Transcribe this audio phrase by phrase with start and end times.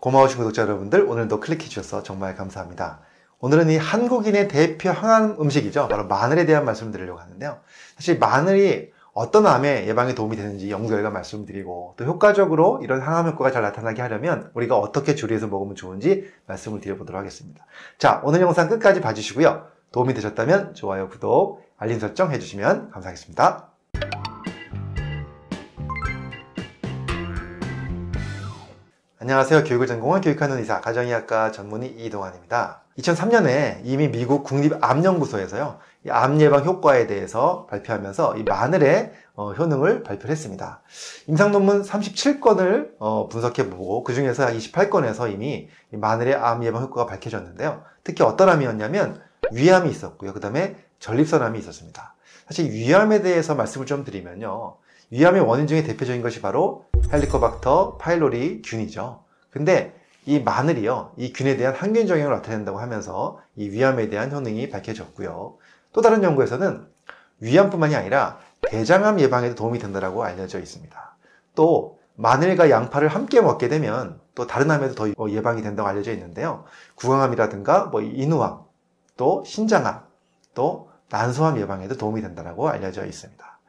[0.00, 3.00] 고마우신 구독자 여러분들 오늘도 클릭해 주셔서 정말 감사합니다.
[3.38, 5.88] 오늘은 이 한국인의 대표 항암 음식이죠.
[5.88, 7.58] 바로 마늘에 대한 말씀을 드리려고 하는데요.
[7.96, 13.50] 사실 마늘이 어떤 암의 예방에 도움이 되는지 연구 결과 말씀드리고 또 효과적으로 이런 항암 효과가
[13.50, 17.66] 잘 나타나게 하려면 우리가 어떻게 조리해서 먹으면 좋은지 말씀을 드려보도록 하겠습니다.
[17.98, 19.66] 자, 오늘 영상 끝까지 봐주시고요.
[19.92, 23.69] 도움이 되셨다면 좋아요, 구독, 알림 설정 해주시면 감사하겠습니다.
[29.22, 29.64] 안녕하세요.
[29.64, 32.80] 교육을 전공한 교육하는 의사, 가정의학과 전문의 이동환입니다.
[32.96, 40.80] 2003년에 이미 미국 국립암연구소에서요, 이암 예방 효과에 대해서 발표하면서 이 마늘의 어, 효능을 발표를 했습니다.
[41.26, 47.82] 임상 논문 37건을 어, 분석해보고 그 중에서 28건에서 이미 이 마늘의 암 예방 효과가 밝혀졌는데요.
[48.02, 49.20] 특히 어떤 암이었냐면
[49.52, 50.32] 위암이 있었고요.
[50.32, 52.14] 그 다음에 전립선암이 있었습니다.
[52.46, 54.78] 사실 위암에 대해서 말씀을 좀 드리면요.
[55.10, 59.24] 위암의 원인 중에 대표적인 것이 바로 헬리코박터 파일로리 균이죠.
[59.50, 65.56] 근데 이 마늘이요, 이 균에 대한 항균 작용을 나타낸다고 하면서 이 위암에 대한 효능이 밝혀졌고요.
[65.92, 66.86] 또 다른 연구에서는
[67.40, 71.16] 위암뿐만이 아니라 대장암 예방에도 도움이 된다고 알려져 있습니다.
[71.56, 76.64] 또 마늘과 양파를 함께 먹게 되면 또 다른 암에도 더 예방이 된다고 알려져 있는데요.
[76.94, 78.60] 구강암이라든가 뭐 인후암,
[79.16, 80.02] 또 신장암,
[80.54, 83.59] 또 난소암 예방에도 도움이 된다고 알려져 있습니다.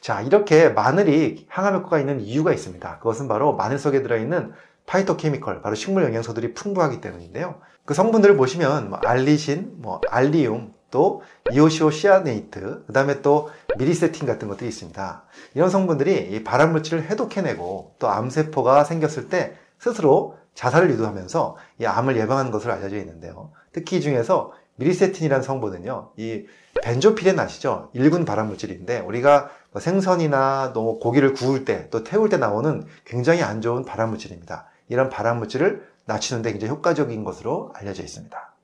[0.00, 2.98] 자, 이렇게 마늘이 항암 효과가 있는 이유가 있습니다.
[2.98, 4.52] 그것은 바로 마늘 속에 들어있는
[4.86, 7.60] 파이토케미컬, 바로 식물 영양소들이 풍부하기 때문인데요.
[7.84, 14.48] 그 성분들을 보시면 뭐 알리신, 뭐 알리움, 또 이오시오 시아네이트, 그 다음에 또 미리세틴 같은
[14.48, 15.24] 것들이 있습니다.
[15.54, 22.16] 이런 성분들이 이 발암 물질을 해독해내고 또 암세포가 생겼을 때 스스로 자살을 유도하면서 이 암을
[22.16, 23.52] 예방하는 것으로 알려져 있는데요.
[23.72, 26.46] 특히 이 중에서 미리세틴이라는 성분은요, 이
[26.82, 27.90] 벤조피렌 아시죠?
[27.94, 33.42] 1군 발암 물질인데 우리가 뭐 생선이나 또 고기를 구울 때 또 태울 때 나오는 굉장히
[33.42, 34.66] 안 좋은 발암 물질입니다.
[34.88, 38.55] 이런 발암 물질을 낮추는데 굉장히 효과적인 것으로 알려져 있습니다.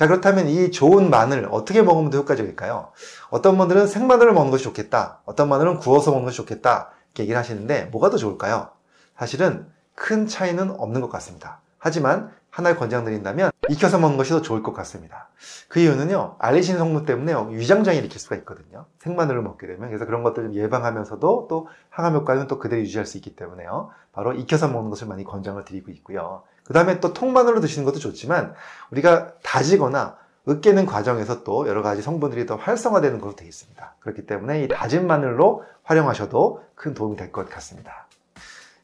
[0.00, 2.90] 자 그렇다면 이 좋은 마늘 어떻게 먹으면 더 효과적일까요?
[3.28, 5.20] 어떤 분들은 생마늘을 먹는 것이 좋겠다.
[5.26, 6.88] 어떤 마늘은 구워서 먹는 것이 좋겠다.
[7.08, 8.70] 이렇게 얘기를 하시는데 뭐가 더 좋을까요?
[9.18, 11.60] 사실은 큰 차이는 없는 것 같습니다.
[11.76, 15.28] 하지만 하나를 권장드린다면 익혀서 먹는 것이 더 좋을 것 같습니다.
[15.68, 18.86] 그 이유는요, 알리신 성분 때문에 위장장애를 일으킬 수가 있거든요.
[18.98, 19.88] 생마늘을 먹게 되면.
[19.88, 23.90] 그래서 그런 것들을 예방하면서도 또 항암 효과는 또 그대로 유지할 수 있기 때문에요.
[24.12, 26.42] 바로 익혀서 먹는 것을 많이 권장을 드리고 있고요.
[26.64, 28.54] 그 다음에 또 통마늘로 드시는 것도 좋지만
[28.90, 30.16] 우리가 다지거나
[30.48, 33.94] 으깨는 과정에서 또 여러 가지 성분들이 더 활성화되는 것으로 되어 있습니다.
[34.00, 38.06] 그렇기 때문에 이 다진 마늘로 활용하셔도 큰 도움이 될 것 같습니다.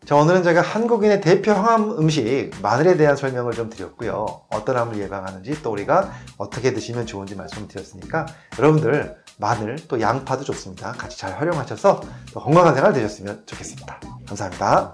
[0.07, 4.25] 자, 오늘은 제가 한국인의 대표 항암 음식 마늘에 대한 설명을 좀 드렸고요.
[4.51, 10.93] 어떤 암을 예방하는지 또 우리가 어떻게 드시면 좋은지 말씀을 드렸으니까 여러분들 마늘 또 양파도 좋습니다.
[10.93, 12.01] 같이 잘 활용하셔서
[12.35, 13.99] 건강한 생활 되셨으면 좋겠습니다.
[14.29, 14.93] 감사합니다.